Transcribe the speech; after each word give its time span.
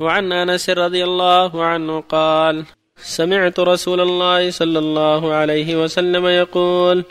وعن 0.00 0.32
أنس 0.32 0.70
رضي 0.70 1.04
الله 1.04 1.64
عنه 1.64 2.00
قال 2.00 2.64
سمعت 2.96 3.60
رسول 3.60 4.00
الله 4.00 4.50
صلى 4.50 4.78
الله 4.78 5.32
عليه 5.34 5.82
وسلم 5.82 6.26
يقول 6.26 7.04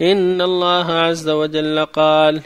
إن 0.00 0.40
الله 0.40 0.92
عز 0.92 1.28
وجل 1.28 1.84
قال 1.84 2.40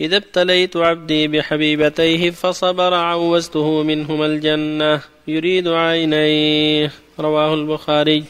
إذا 0.00 0.16
ابتليت 0.16 0.76
عبدي 0.76 1.28
بحبيبتيه 1.28 2.30
فصبر 2.30 2.94
عوزته 2.94 3.82
منهما 3.82 4.26
الجنة 4.26 5.00
يريد 5.28 5.68
عينيه. 5.68 6.92
رواه 7.20 7.54
البخاري. 7.54 8.24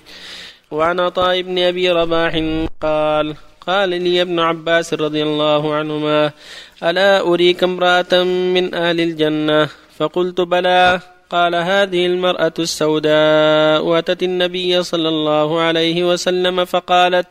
وعن 0.70 1.00
عطاء 1.00 1.42
بن 1.42 1.58
أبي 1.58 1.90
رباح 1.90 2.32
قال 2.80 3.34
قال 3.66 3.88
لي 3.88 4.22
ابن 4.22 4.38
عباس 4.40 4.94
رضي 4.94 5.22
الله 5.22 5.74
عنهما 5.74 6.30
ألا 6.82 7.20
أريك 7.20 7.64
امرأة 7.64 8.22
من 8.24 8.74
أهل 8.74 9.00
الجنة؟ 9.00 9.68
فقلت 9.98 10.40
بلى. 10.40 11.00
قال 11.30 11.54
هذه 11.54 12.06
المرأة 12.06 12.56
السوداء 12.58 13.98
أتت 13.98 14.22
النبي 14.22 14.82
صلى 14.82 15.08
الله 15.08 15.60
عليه 15.60 16.04
وسلم 16.04 16.64
فقالت 16.64 17.26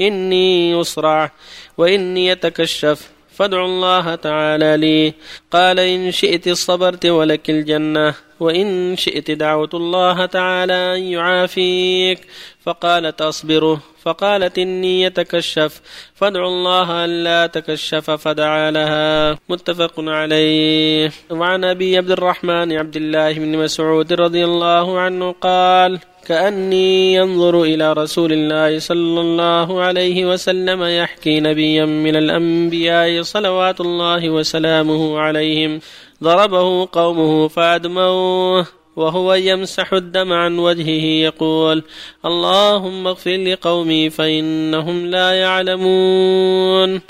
إني 0.00 0.70
يصرع 0.70 1.30
وإني 1.78 2.26
يتكشف 2.26 3.10
فادعوا 3.34 3.66
الله 3.66 4.14
تعالى 4.14 4.76
لي. 4.76 5.12
قال 5.50 5.78
إن 5.78 6.10
شئت 6.10 6.48
صبرت 6.48 7.06
ولك 7.06 7.50
الجنة. 7.50 8.14
وإن 8.42 8.96
شئت 8.96 9.30
دعوت 9.30 9.74
الله 9.74 10.26
تعالى 10.26 10.96
أن 10.96 11.02
يعافيك. 11.02 12.18
فقالت 12.62 13.22
أصبره. 13.22 13.80
فقالت 14.02 14.58
إني 14.58 15.02
يتكشف. 15.02 15.80
فادعوا 16.14 16.48
الله 16.48 17.04
ألا 17.04 17.46
تكشف 17.46 18.10
فدعا 18.10 18.70
لها. 18.70 19.38
متفق 19.48 19.94
عليه. 19.98 21.10
وعن 21.30 21.64
أبي 21.64 21.96
عبد 21.96 22.10
الرحمن 22.10 22.72
عبد 22.72 22.96
الله 22.96 23.32
بن 23.32 23.58
مسعود 23.58 24.12
رضي 24.12 24.44
الله 24.44 25.00
عنه 25.00 25.32
قال 25.32 26.00
كأني 26.26 27.14
ينظر 27.14 27.62
إلى 27.62 27.92
رسول 27.92 28.32
الله 28.32 28.78
صلى 28.78 29.20
الله 29.20 29.82
عليه 29.82 30.26
وسلم 30.26 30.82
يحكي 30.82 31.40
نبيا 31.40 31.84
من 31.84 32.16
الأنبياء 32.16 33.22
صلوات 33.22 33.80
الله 33.80 34.30
وسلامه 34.30 35.18
عليهم 35.18 35.80
ضربه 36.22 36.88
قومه 36.92 37.48
فأدموه 37.48 38.66
وهو 38.96 39.34
يمسح 39.34 39.92
الدم 39.92 40.32
عن 40.32 40.58
وجهه 40.58 41.04
يقول 41.26 41.82
اللهم 42.24 43.06
اغفر 43.06 43.36
لقومي 43.36 44.10
فإنهم 44.10 45.06
لا 45.06 45.32
يعلمون 45.32 47.00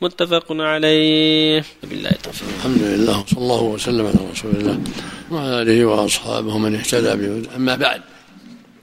متفق 0.00 0.44
عليه 0.50 1.64
بالله 1.82 2.10
التوفيق. 2.10 2.48
الحمد 2.58 2.82
لله 2.82 3.20
وصلى 3.20 3.38
الله 3.38 3.62
وسلم 3.62 4.06
على 4.06 4.30
رسول 4.32 4.50
الله 4.50 4.80
وعلى 5.30 5.62
آله 5.62 5.84
وأصحابه 5.84 6.58
من 6.58 6.74
اهتدى 6.74 7.16
به 7.16 7.56
أما 7.56 7.76
بعد 7.76 8.02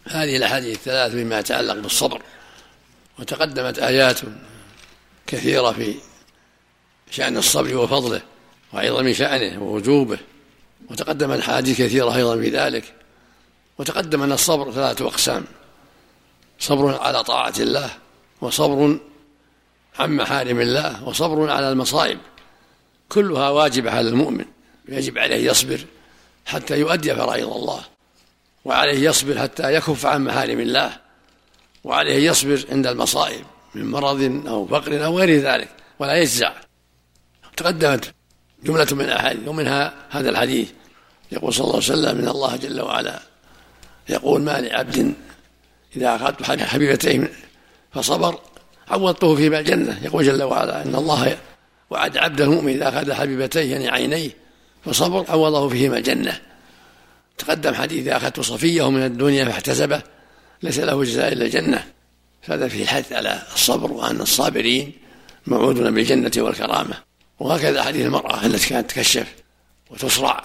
هذه 0.06 0.38
الأحاديث 0.38 0.76
الثلاث 0.78 1.14
بما 1.16 1.40
يتعلق 1.40 1.74
بالصبر 1.74 2.22
وتقدمت 3.20 3.80
آيات 3.80 4.20
كثيرة 5.28 5.72
في 5.72 5.94
شأن 7.12 7.38
الصبر 7.38 7.78
وفضله. 7.78 8.22
وعظم 8.74 9.14
شأنه 9.14 9.64
ووجوبه 9.64 10.20
وتقدم 10.90 11.42
حديث 11.42 11.82
كثيرة 11.82 12.16
أيضا 12.16 12.38
في 12.38 12.50
ذلك 12.50 12.94
وتقدم 13.78 14.24
أن 14.24 14.32
الصبر 14.32 14.72
ثلاثة 14.72 15.08
أقسام 15.08 15.46
صبر 16.60 17.00
على 17.00 17.24
طاعة 17.24 17.54
الله 17.60 17.90
وصبر 18.42 19.00
عن 20.00 20.16
محارم 20.16 20.62
الله 20.62 21.04
وصبر 21.08 21.50
على 21.52 21.72
المصائب 21.72 22.18
كلها 23.10 23.50
واجبة 23.50 23.92
على 23.92 24.10
المؤمن 24.10 24.46
يجب 24.90 25.18
عليه 25.18 25.50
يصبر 25.50 25.86
حتى 26.46 26.80
يؤدي 26.80 27.16
فرائض 27.16 27.54
الله 27.54 27.82
وعليه 28.66 29.10
يصبر 29.10 29.40
حتى 29.40 29.74
يكف 29.74 30.06
عن 30.06 30.24
محارم 30.24 30.60
الله 30.60 30.98
وعليه 31.84 32.30
يصبر 32.30 32.66
عند 32.72 32.88
المصائب 32.88 33.46
من 33.76 33.92
مرض 33.92 34.48
أو 34.48 34.68
فقر 34.68 35.06
أو 35.06 35.20
غير 35.20 35.42
ذلك 35.42 35.70
ولا 36.00 36.16
يجزع. 36.16 36.54
تقدمت 37.58 38.14
جملة 38.64 38.88
من 38.92 39.02
الأحاديث 39.02 39.48
ومنها 39.48 39.94
هذا 40.10 40.30
الحديث. 40.30 40.70
يقول 41.32 41.54
صلى 41.54 41.64
الله 41.64 41.76
عليه 41.76 41.86
وسلم 41.86 42.20
إن 42.20 42.28
الله 42.28 42.56
جل 42.56 42.82
وعلا 42.82 43.20
يقول 44.10 44.42
ما 44.42 44.62
لعبد 44.62 45.14
إذا 45.96 46.16
أخذت 46.16 46.44
حبيبتيه 46.44 47.32
فصبر 47.94 48.40
عوضته 48.88 49.36
فيما 49.36 49.60
الجنة. 49.60 50.00
يقول 50.04 50.26
جل 50.26 50.44
وعلا 50.44 50.84
إن 50.86 50.96
الله 50.96 51.38
وعد 51.90 52.18
عبده 52.18 52.44
المؤمن 52.44 52.70
إذا 52.70 52.90
أخذ 52.90 53.14
حبيبتيه 53.14 53.72
يعني 53.72 53.90
عينيه 53.90 54.30
فصبر 54.86 55.26
عوضه 55.30 55.70
فيهما 55.70 55.98
الجنة. 55.98 56.42
تقدم 57.38 57.74
حديث 57.74 58.08
إذا 58.08 58.18
أخذت 58.18 58.40
صفيه 58.40 58.90
من 58.90 59.06
الدنيا 59.06 59.46
فاحتسبه 59.46 60.02
ليس 60.64 60.80
له 60.80 61.04
جزاء 61.04 61.34
إلا 61.34 61.46
الجنة. 61.46 61.88
فهذا 62.42 62.68
فيه 62.68 62.84
الحث 62.84 63.14
على 63.14 63.42
الصبر 63.54 63.92
وأن 63.92 64.22
الصابرين 64.22 64.92
موعودون 65.48 65.94
بالجنة 65.94 66.32
والكرامة. 66.38 67.07
وهكذا 67.40 67.84
حديث 67.84 68.06
المرأة 68.06 68.46
التي 68.46 68.70
كانت 68.70 68.92
تكشف 68.92 69.36
وتصرع. 69.90 70.44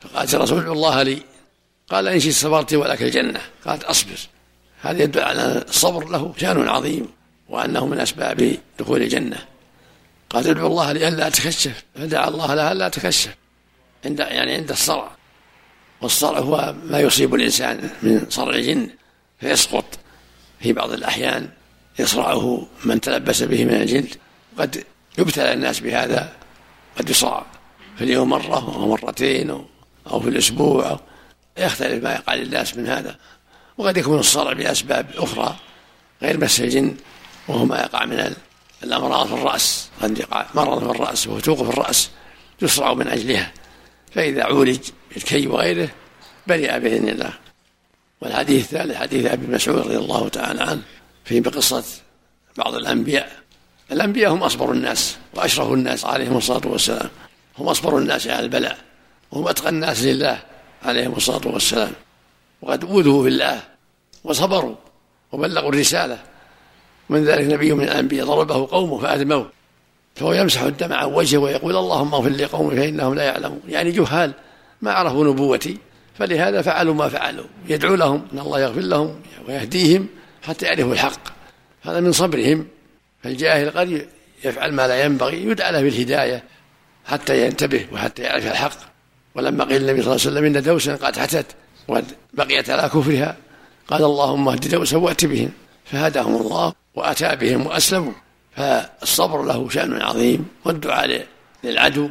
فقالت 0.00 0.32
يا 0.32 0.38
رسول 0.38 0.68
الله 0.68 1.02
لي. 1.02 1.22
قال 1.88 2.08
إن 2.08 2.20
شئت 2.20 2.32
صبرت 2.32 2.74
ولك 2.74 3.02
الجنة. 3.02 3.40
قالت 3.64 3.84
أصبر. 3.84 4.18
هذا 4.80 5.02
يدل 5.02 5.20
على 5.20 5.64
الصبر 5.68 6.08
له 6.08 6.34
شان 6.36 6.68
عظيم 6.68 7.08
وأنه 7.48 7.86
من 7.86 8.00
أسباب 8.00 8.56
دخول 8.78 9.02
الجنة. 9.02 9.44
قالت 10.30 10.46
ادعو 10.46 10.66
الله 10.66 10.92
لي 10.92 11.08
ألا 11.08 11.26
أتكشف. 11.26 11.84
فدعا 11.94 12.28
الله 12.28 12.54
لها 12.54 12.72
ألا 12.72 12.86
أتكشف. 12.86 13.34
عند 14.04 14.20
يعني 14.20 14.54
عند 14.54 14.70
الصرع. 14.70 15.10
والصرع 16.00 16.38
هو 16.38 16.74
ما 16.84 17.00
يصيب 17.00 17.34
الإنسان 17.34 17.90
من 18.02 18.26
صرع 18.30 18.54
الجن 18.54 18.90
فيسقط. 19.40 19.98
في 20.60 20.72
بعض 20.72 20.92
الأحيان 20.92 21.48
يصرعه 21.98 22.66
من 22.84 23.00
تلبس 23.00 23.42
به 23.42 23.64
من 23.64 23.74
الجلد. 23.74 24.16
قد 24.58 24.84
يبتلى 25.18 25.52
الناس 25.52 25.80
بهذا 25.80 26.32
قد 26.98 27.10
يصرع 27.10 27.46
في 27.98 28.04
اليوم 28.04 28.28
مرة 28.28 28.74
أو 28.74 28.88
مرتين 28.88 29.64
أو 30.06 30.20
في 30.20 30.28
الأسبوع. 30.28 31.00
يختلف 31.58 32.04
ما 32.04 32.12
يقع 32.12 32.34
للناس 32.34 32.76
من 32.76 32.86
هذا. 32.86 33.16
وقد 33.78 33.96
يكون 33.96 34.18
الصرع 34.18 34.52
بأسباب 34.52 35.10
أخرى 35.16 35.56
غير 36.22 36.40
مس 36.40 36.60
الجن 36.60 36.96
وهو 37.48 37.64
ما 37.64 37.80
يقع 37.80 38.04
من 38.04 38.34
الأمراض 38.84 39.26
في 39.26 39.34
الرأس. 39.34 39.88
قد 40.02 40.18
يقع 40.18 40.46
مرض 40.54 40.78
في 40.78 40.90
الرأس 40.90 41.26
وتوقف 41.26 41.68
الرأس 41.68 42.10
يصرع 42.62 42.94
من 42.94 43.08
أجلها. 43.08 43.52
فإذا 44.14 44.44
عولج 44.44 44.78
بالكي 45.14 45.46
وغيره 45.46 45.88
برئ 46.46 46.80
بإذن 46.80 47.08
الله. 47.08 47.32
والحديث 48.20 48.64
الثالث 48.64 48.96
حديث 48.96 49.26
أبي 49.26 49.46
مسعود 49.46 49.78
رضي 49.78 49.96
الله 49.96 50.28
تعالى 50.28 50.62
عنه 50.62 50.82
في 51.24 51.40
بقصة 51.40 51.84
بعض 52.56 52.74
الأنبياء 52.74 53.47
الأنبياء 53.92 54.32
هم 54.32 54.42
أصبر 54.42 54.72
الناس 54.72 55.16
وأشرف 55.34 55.72
الناس 55.72 56.04
عليهم 56.04 56.36
الصلاة 56.36 56.60
والسلام. 56.64 57.08
هم 57.58 57.68
أصبر 57.68 57.98
الناس 57.98 58.26
على 58.26 58.40
البلاء. 58.40 58.78
وهم 59.32 59.48
أتقى 59.48 59.68
الناس 59.68 60.02
لله 60.02 60.38
عليهم 60.82 61.12
الصلاة 61.16 61.40
والسلام. 61.46 61.92
وقد 62.62 62.84
أوذوا 62.84 63.22
في 63.22 63.28
الله 63.28 63.62
وصبروا 64.24 64.74
وبلغوا 65.32 65.68
الرسالة. 65.68 66.18
من 67.10 67.24
ذلك 67.24 67.52
نبي 67.52 67.72
من 67.72 67.84
الأنبياء 67.84 68.26
ضربه 68.26 68.66
قومه 68.66 68.98
فأدموه. 68.98 69.50
فهو 70.14 70.32
يمسح 70.32 70.62
الدم 70.62 70.92
عن 70.92 71.12
وجهه 71.12 71.38
ويقول 71.38 71.76
اللهم 71.76 72.14
اغفر 72.14 72.30
لقومي 72.30 72.76
فإنهم 72.76 73.14
لا 73.14 73.22
يعلمون. 73.22 73.60
يعني 73.68 73.90
جهال 73.90 74.32
ما 74.82 74.92
عرفوا 74.92 75.24
نبوتي. 75.24 75.78
فلهذا 76.18 76.62
فعلوا 76.62 76.94
ما 76.94 77.08
فعلوا. 77.08 77.44
يدعو 77.68 77.94
لهم 77.94 78.28
أن 78.32 78.38
الله 78.38 78.60
يغفر 78.60 78.80
لهم 78.80 79.20
ويهديهم 79.48 80.06
حتى 80.42 80.66
يعرفوا 80.66 80.92
الحق. 80.92 81.20
هذا 81.82 82.00
من 82.00 82.12
صبرهم. 82.12 82.66
فالجاهل 83.28 83.70
قد 83.70 84.08
يفعل 84.44 84.72
ما 84.72 84.88
لا 84.88 85.04
ينبغي 85.04 85.44
يدعى 85.44 85.72
له 85.72 85.82
بالهداية 85.82 86.44
حتى 87.06 87.46
ينتبه 87.46 87.86
وحتى 87.92 88.22
يعرف 88.22 88.46
الحق. 88.46 88.78
ولما 89.34 89.64
قيل 89.64 89.82
النبي 89.82 90.02
صلى 90.02 90.14
الله 90.14 90.26
عليه 90.26 90.32
وسلم 90.32 90.44
إن 90.44 90.62
دوسا 90.62 90.96
قد 90.96 91.16
حتت 91.16 91.46
وقد 91.88 92.04
بقيت 92.32 92.70
على 92.70 92.88
كفرها 92.88 93.36
قال 93.88 94.04
اللهم 94.04 94.48
اهد 94.48 94.68
دوسا 94.68 94.96
وأت 94.96 95.24
بهم. 95.24 95.50
فهداهم 95.84 96.36
الله 96.36 96.72
وأتى 96.94 97.36
بهم 97.36 97.66
وأسلموا. 97.66 98.12
فالصبر 98.56 99.42
له 99.42 99.68
شأن 99.68 100.02
عظيم 100.02 100.48
والدعاء 100.64 101.26
للعدو. 101.64 102.10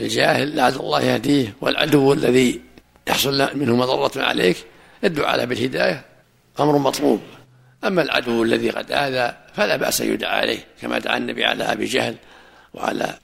الجاهل 0.00 0.56
لعل 0.56 0.74
الله 0.74 1.02
يهديه 1.02 1.56
والعدو 1.60 2.12
الذي 2.12 2.60
يحصل 3.08 3.48
منه 3.54 3.76
مضرة 3.76 4.22
عليك 4.22 4.56
الدعاء 5.04 5.36
له 5.36 5.44
بالهداية. 5.44 6.04
أمر 6.60 6.78
مطلوب. 6.78 7.20
أما 7.84 8.02
العدو 8.02 8.42
الذي 8.42 8.70
قد 8.70 8.92
آذى 8.92 9.36
فلا 9.54 9.76
بأس 9.76 10.00
يدعى 10.00 10.40
عليه 10.40 10.64
كما 10.82 10.98
دعا 10.98 11.16
النبي 11.16 11.44
على 11.44 11.64
أبي 11.64 11.84
جهل 11.84 12.14
وعلى 12.74 13.18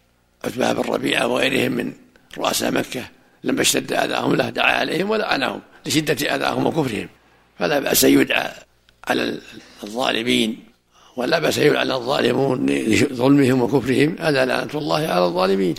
عتبة 0.45 0.73
بن 0.73 0.93
ربيعة 0.93 1.27
وغيرهم 1.27 1.73
من 1.73 1.93
رؤساء 2.39 2.71
مكة. 2.71 3.03
لما 3.45 3.61
اشتد 3.61 3.93
أذاهم 3.93 4.35
له 4.35 4.51
دعا 4.51 4.73
عليهم 4.73 5.11
ولعنهم 5.11 5.61
لشدة 5.87 6.35
أذاهم 6.35 6.67
وكفرهم. 6.67 7.09
فلا 7.59 7.79
بأس 7.79 8.05
يدعى 8.05 8.51
على 9.09 9.39
الظالمين 9.83 10.65
ولا 11.17 11.39
بأس 11.39 11.59
أن 11.59 11.67
يلعن 11.67 11.91
الظالمون 11.91 12.67
لظلمهم 12.67 13.63
وكفرهم. 13.63 14.17
ألا 14.21 14.45
لعنة 14.45 14.71
الله 14.75 15.09
على 15.09 15.25
الظالمين. 15.25 15.75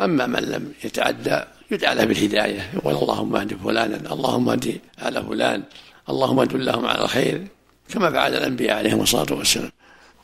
أما 0.00 0.26
من 0.26 0.40
لم 0.40 0.72
يتعدى 0.84 1.40
يدعى 1.70 1.94
له 1.94 2.04
بالهداية 2.04 2.70
يقول 2.74 2.94
اللهم 2.94 3.36
اهد 3.36 3.56
فلانا 3.64 4.12
اللهم 4.12 4.48
اهد 4.48 4.80
على 4.98 5.22
فلان 5.22 5.62
اللهم 6.10 6.42
دلهم 6.42 6.86
على 6.86 7.02
الخير 7.02 7.46
كما 7.92 8.10
فعل 8.10 8.34
الأنبياء 8.34 8.76
عليهم 8.76 9.00
الصلاة 9.00 9.26
والسلام. 9.30 9.72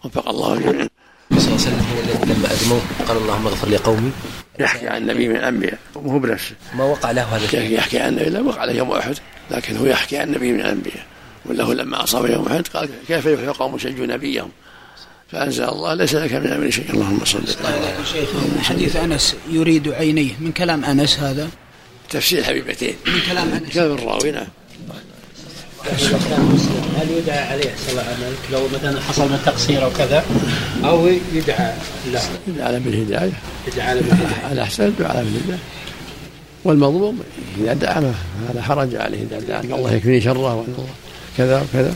وفق 0.05 0.29
الله 0.29 0.57
جميعا. 0.57 0.89
صلى 1.31 1.39
الله 1.39 1.47
عليه 1.47 1.55
وسلم 1.55 1.87
هو 1.95 2.01
الذي 2.01 2.35
لما 2.35 2.53
أدموه 2.53 2.81
قال 3.09 3.17
اللهم 3.17 3.47
اغفر 3.47 3.69
لقومي. 3.69 4.11
يحكي 4.59 4.89
عن 4.89 5.03
النبي 5.03 5.29
من 5.29 5.37
الأنبياء. 5.37 5.79
وهو 5.95 6.19
بنفسه 6.19 6.55
ما 6.75 6.85
وقع 6.85 7.11
له 7.11 7.23
هذا 7.23 7.45
الشيء. 7.45 7.79
يحكي 7.79 7.99
عن 7.99 8.09
النبي. 8.09 8.31
لا 8.31 8.41
وقع 8.41 8.65
له 8.65 8.73
يوم 8.73 8.93
أحد. 8.93 9.19
لكن 9.51 9.77
هو 9.77 9.87
يحكي 9.87 10.19
عن 10.19 10.29
النبي 10.29 10.53
من 10.53 10.61
الأنبياء. 10.61 11.07
وله 11.47 11.75
لما 11.75 12.05
أصاب 12.05 12.27
يوم 12.27 12.47
أحد 12.47 12.69
قال 12.69 12.89
كيف 13.09 13.27
يحيي 13.27 13.47
قوم 13.47 13.79
شجوا 13.79 14.07
نبيهم؟ 14.07 14.51
فأنزل 15.33 15.65
الله 15.65 15.95
ليس 15.95 16.15
لك 16.15 16.33
من 16.33 16.47
أمر 16.47 16.71
شيء. 16.71 16.91
اللهم 16.91 17.25
صل 17.25 17.39
على 17.65 17.95
شيخ 18.13 18.29
حديث 18.63 18.97
أنس 18.97 19.37
يريد 19.51 19.89
عينيه. 19.89 20.33
من 20.41 20.53
كلام 20.53 20.85
أنس 20.85 21.19
هذا؟ 21.19 21.49
تفسير 22.11 22.39
الحبيبتين 22.39 22.95
من 23.07 23.21
كلام 23.29 23.49
أنس. 23.49 23.75
كلام 23.75 23.93
الراوي 23.93 24.31
نعم. 24.31 24.47
هل 26.99 27.11
يدعى 27.19 27.39
عليه 27.39 27.71
صلى 27.77 27.91
الله 27.91 28.03
عليه 28.03 28.15
وسلم؟ 28.15 28.37
لو 28.53 28.69
مثلا 28.79 29.01
حصل 29.01 29.23
من 29.23 29.43
تقصير 29.47 29.85
أو 29.85 29.91
كذا 29.91 30.25
أو 30.85 31.07
يدعى 31.33 31.73
له. 32.13 32.21
يدعى 32.49 32.73
له 32.73 32.79
بالهدايه 32.79 33.33
يدعى 33.69 33.95
له. 33.95 34.01
بالهدايه 34.01 34.45
على 34.51 34.63
احسن 34.63 34.85
الدعاء 34.85 35.17
له 35.17 35.23
بالهدايه 35.23 35.59
والمظلوم 36.65 37.21
إذا 37.61 37.73
دعا 37.73 38.01
ما 38.01 38.15
لا 38.55 38.63
حرج 38.63 38.95
عليه 38.95 39.23
إذا 39.23 39.41
دعا 39.41 39.61
الله 39.61 39.93
يكفيني 39.93 40.21
شره 40.21 40.55
وأن 40.55 40.75
الله 40.79 40.89
كذا 41.39 41.63
وكذا. 41.63 41.95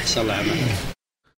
أحسن 0.00 0.20
الله 0.20 0.34
عمله. 0.34 0.89